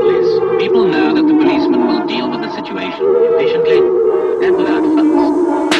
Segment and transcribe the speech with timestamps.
[0.00, 3.78] Is, people know that the policeman will deal with the situation efficiently
[4.46, 5.79] and without fuss.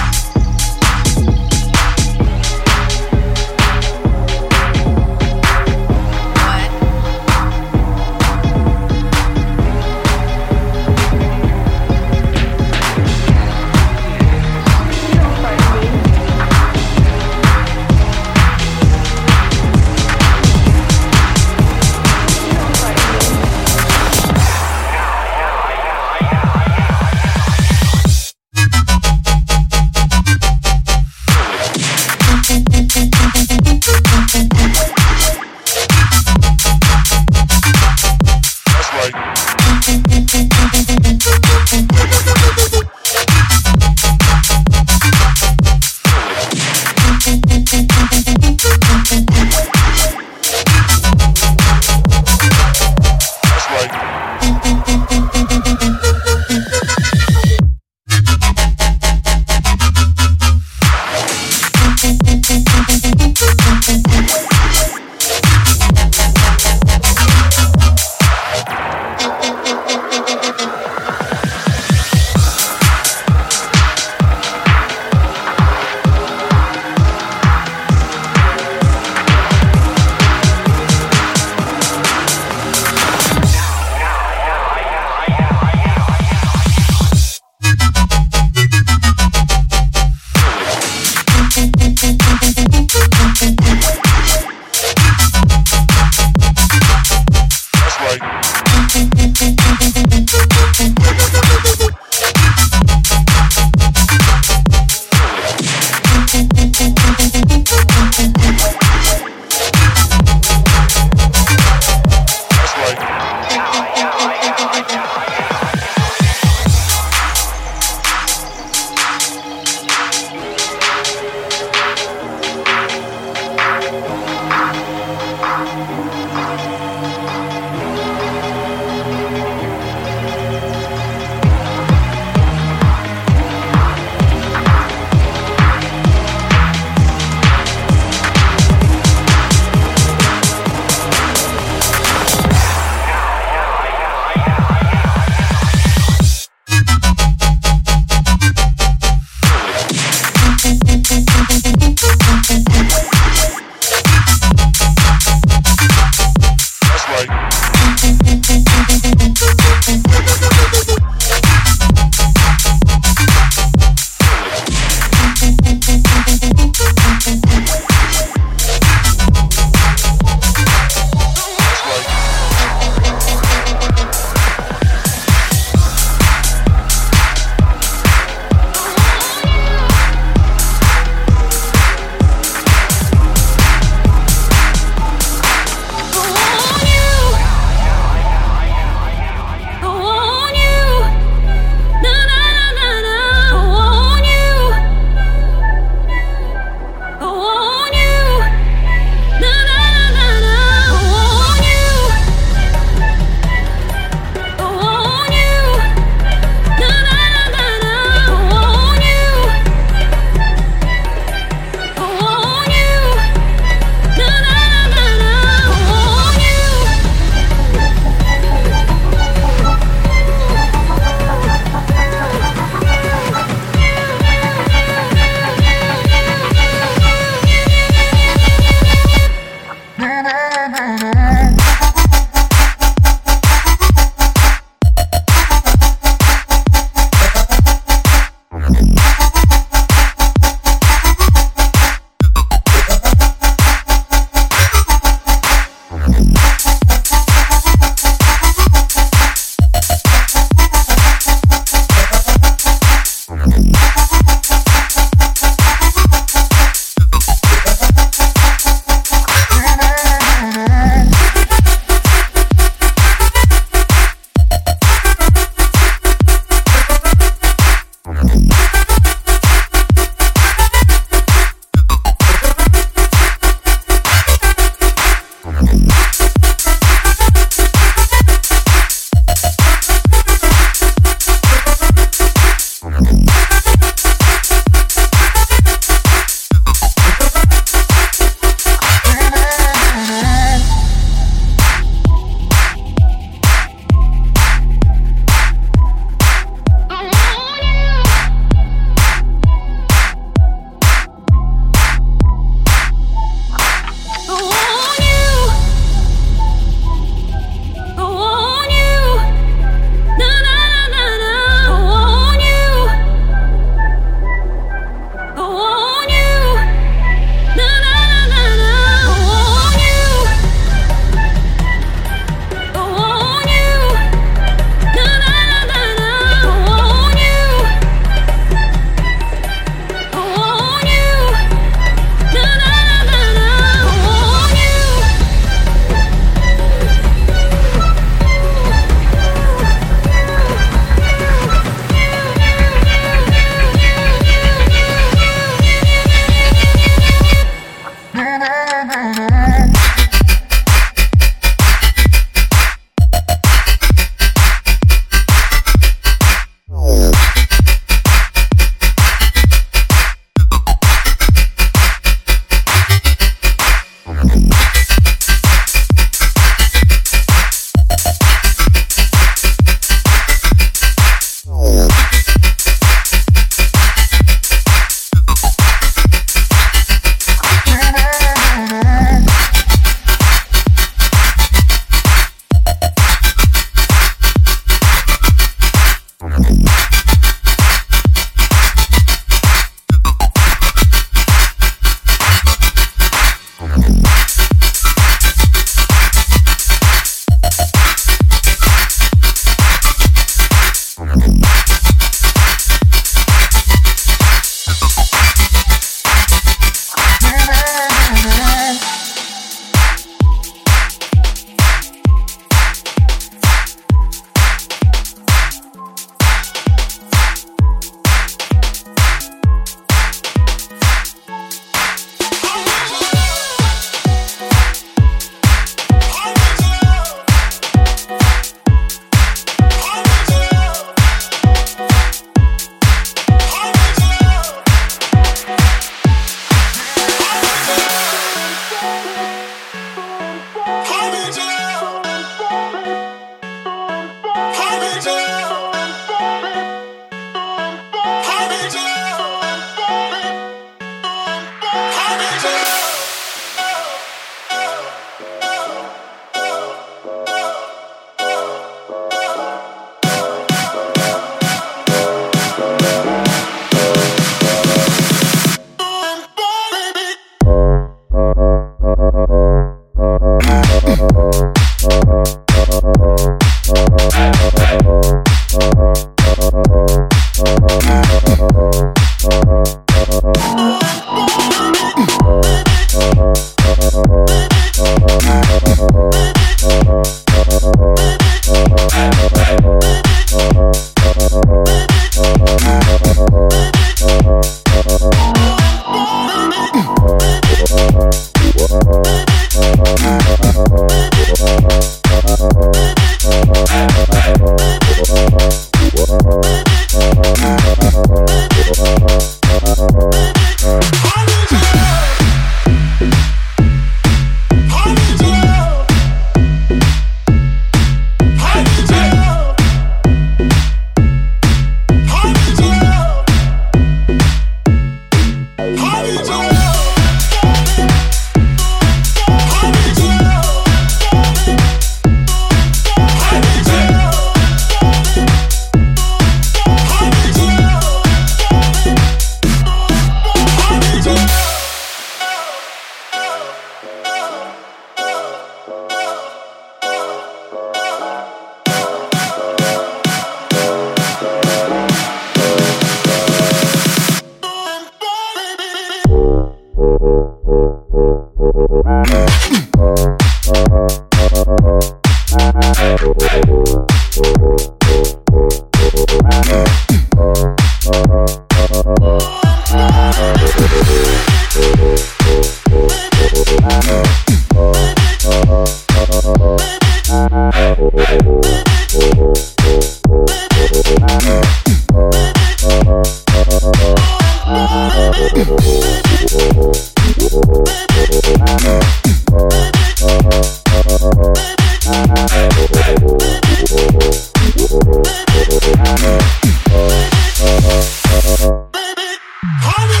[599.43, 600.00] Hollywood!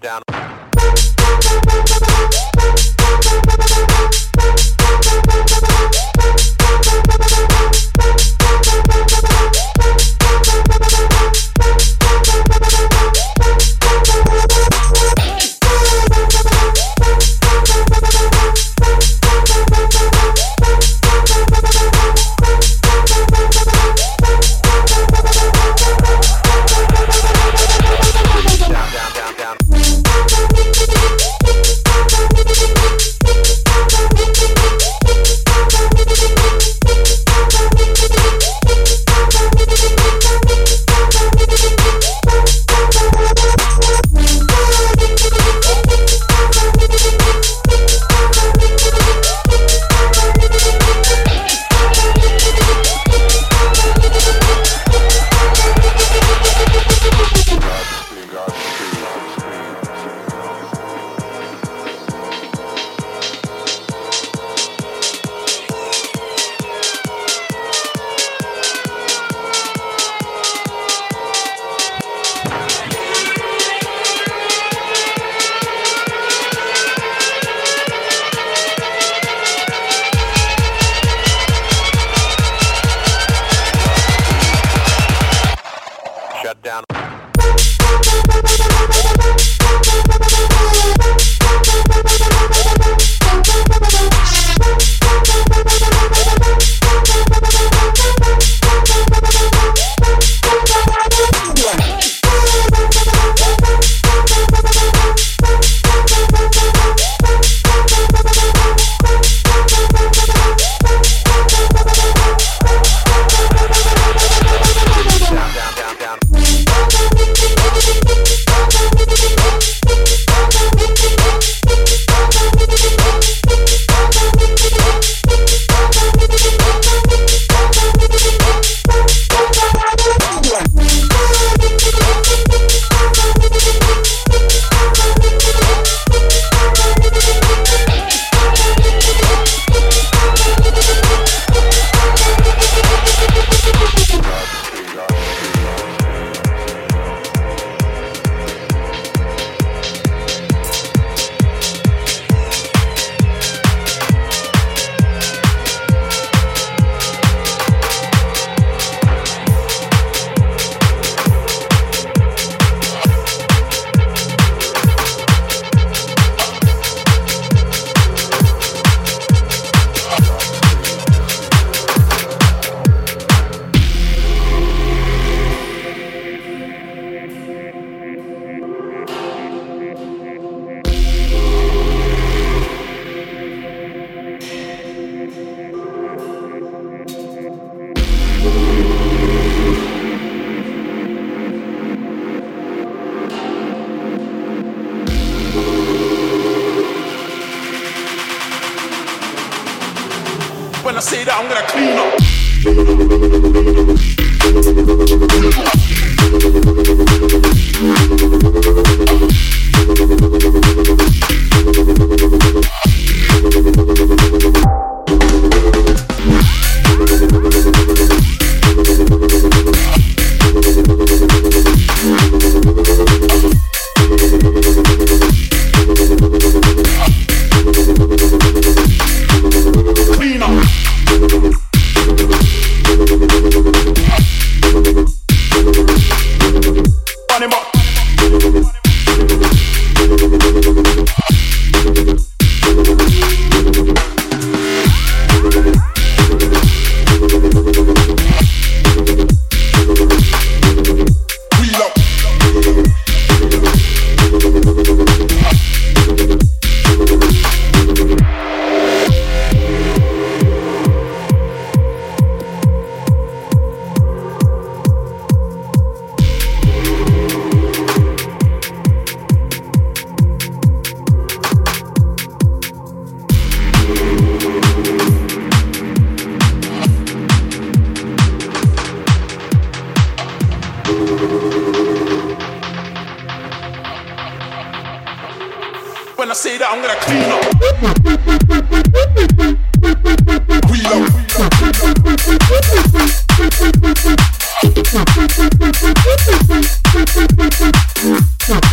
[0.00, 0.22] Down,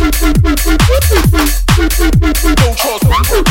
[0.08, 0.14] No
[2.74, 3.47] trust.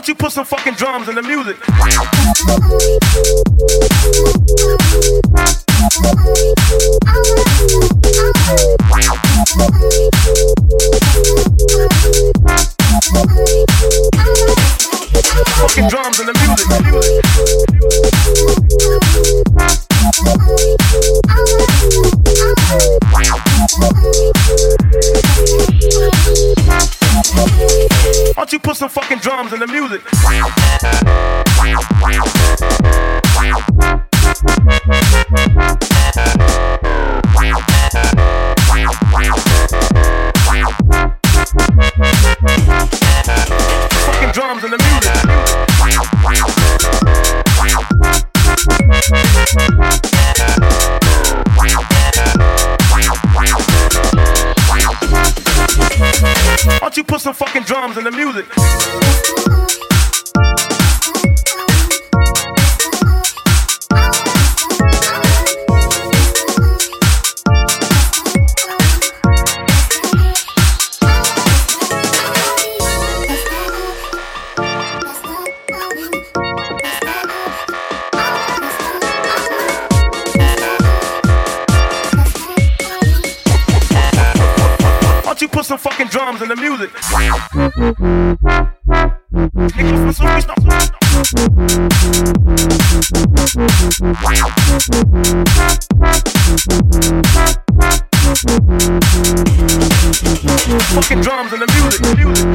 [0.00, 1.58] Don't you put some fucking drums in the music?
[15.58, 16.70] Fucking drums in the music.
[28.40, 30.00] Why don't you put some fucking drums in the music?
[35.60, 35.89] Fucking
[57.20, 59.59] some fucking drums and the music?
[86.30, 86.90] Drums in the music?
[100.90, 102.00] Fucking drums in the music.
[102.16, 102.46] music.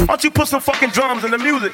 [0.00, 1.72] Why don't you put some fucking drums in the music?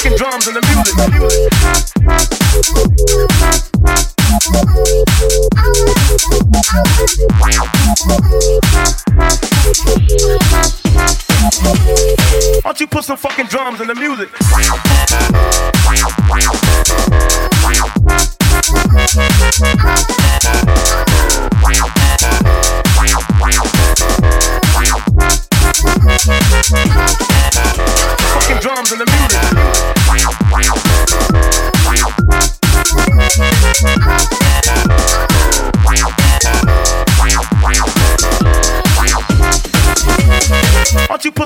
[0.00, 0.96] Fucking drums in the music.
[12.54, 14.30] Why don't you put some fucking drums in the music?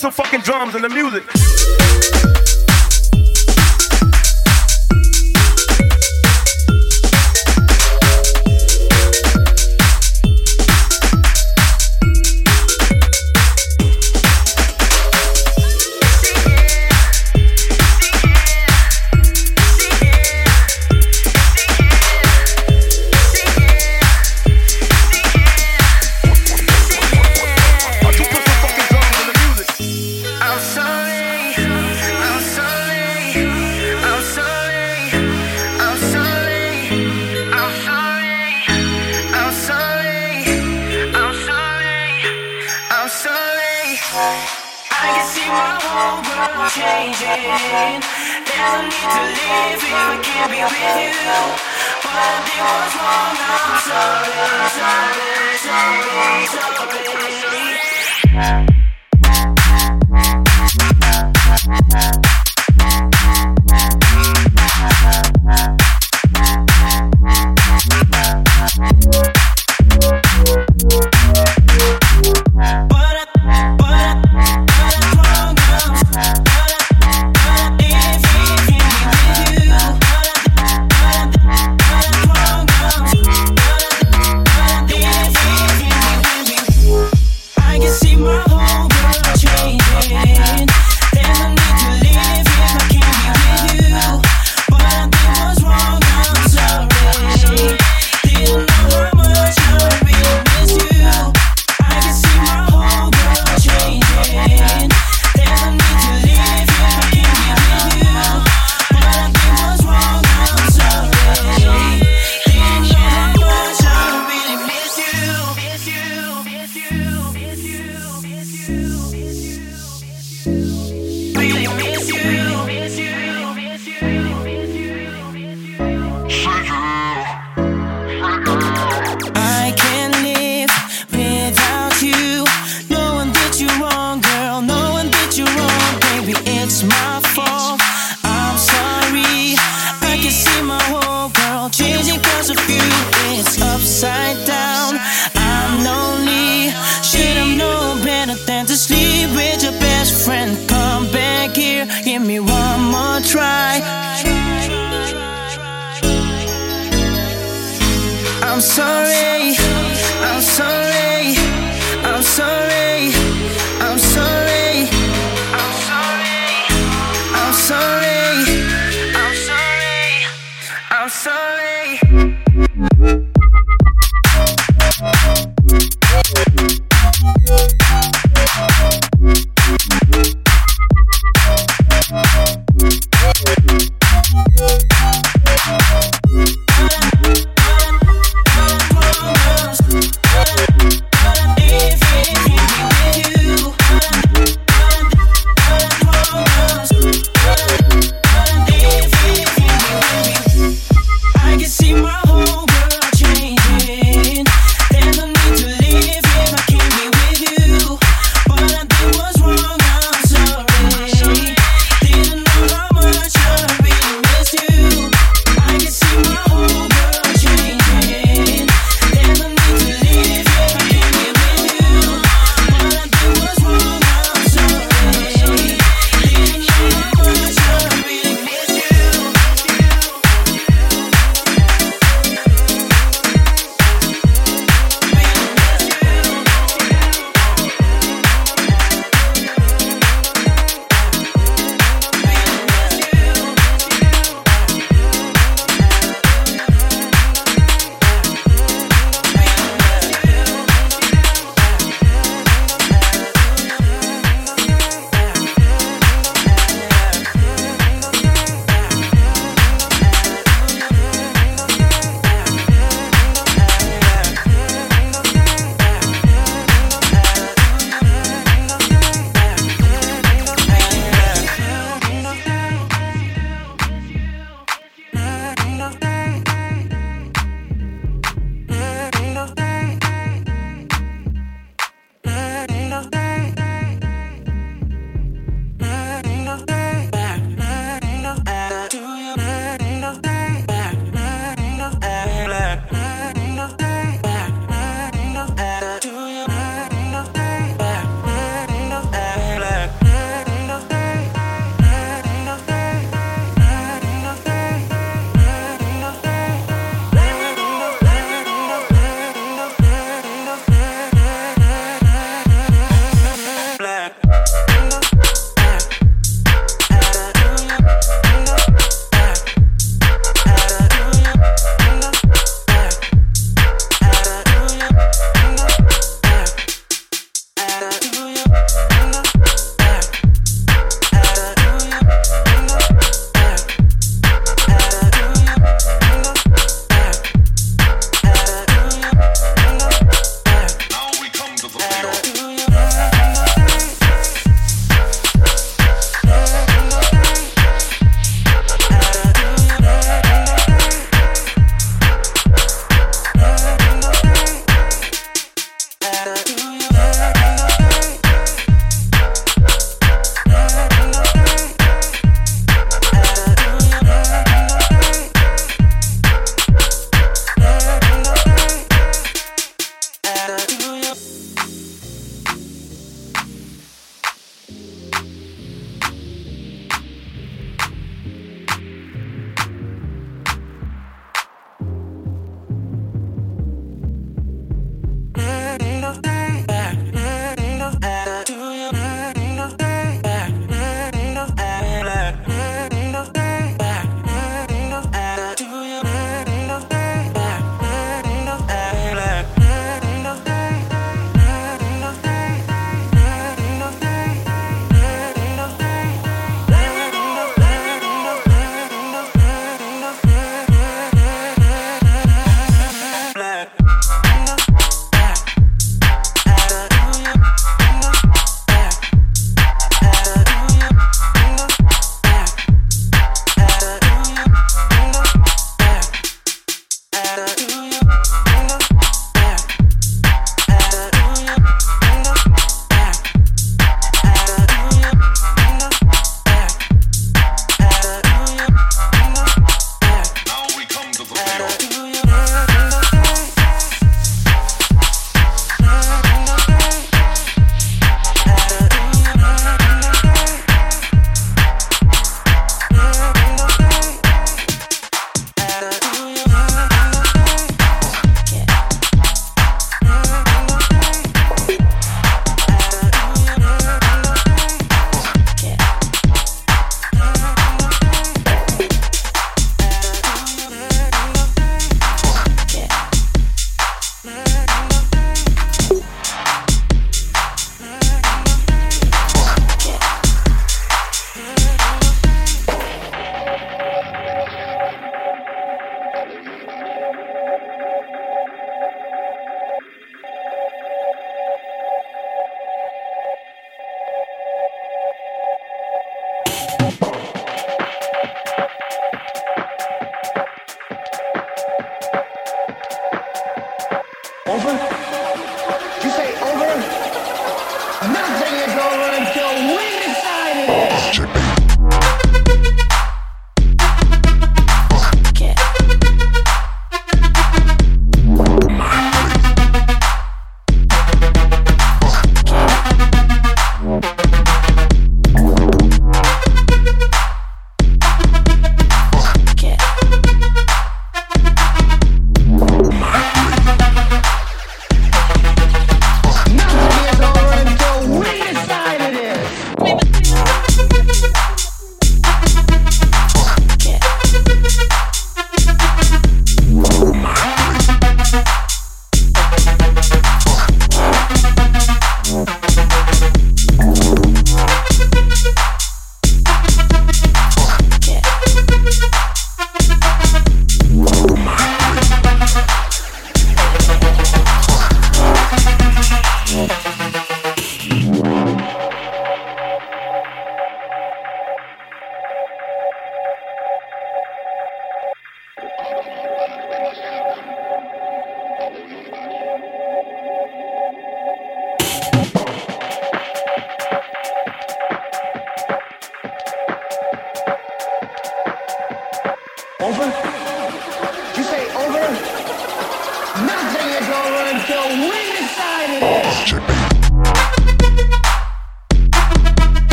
[0.00, 1.79] Some fucking drums in the music?